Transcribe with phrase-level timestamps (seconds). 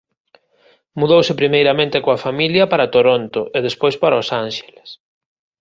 [0.99, 4.89] Mudouse primeiramente coa familia para Toronto e despois para Os Ánxeles.